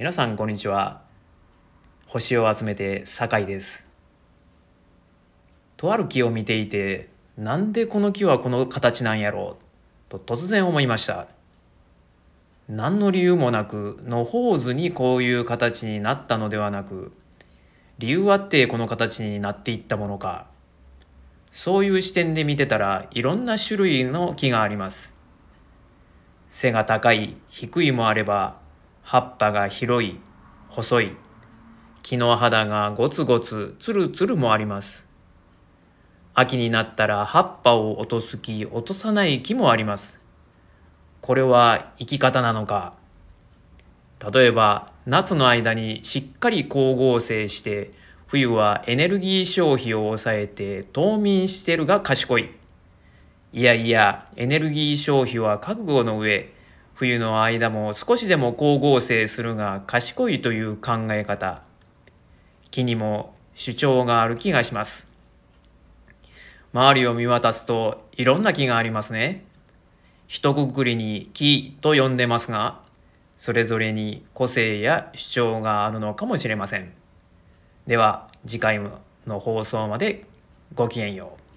[0.00, 1.02] 皆さんこんにちは。
[2.06, 3.86] 星を集めて酒井です。
[5.76, 9.58] とある木を見ていてなんでこの木はこの形なんやろ
[10.08, 10.18] う？
[10.18, 11.26] と突然思いました。
[12.66, 17.12] 何の理由もなく野放図にこういう形になったのではなく
[17.98, 20.46] 理由あってこの形になっていったものか。
[21.52, 25.14] そういう視点で見てたらいろんな種類の木があります。
[26.48, 28.58] 背が高い低いもあれば
[29.10, 30.20] 葉っぱが広い
[30.68, 31.16] 細い
[32.04, 35.08] 木の肌がゴツゴツツルツルもあります。
[36.32, 40.20] 秋になったら葉っぱを落とす木落とさない木もあります。
[41.22, 42.92] これは生き方なのか？
[44.32, 47.90] 例えば夏の間にしっかり光合成して
[48.28, 52.50] 冬はエネルギー消費を抑えて冬眠してるが賢い。
[53.52, 56.54] いやいやエネルギー消費は覚悟の上
[57.00, 61.62] 冬の間も少しでも光合成するが賢いという考え方。
[62.70, 65.10] 木にも主張がある気がします。
[66.74, 69.46] 周りを見渡すといろんな木がありますね。
[70.28, 72.82] 一括りに木と呼んでますが
[73.38, 76.92] それぞれに個性や主張があるのかもしれません。
[77.86, 78.78] では次回
[79.26, 80.26] の放送まで
[80.74, 81.49] ごきげんよう。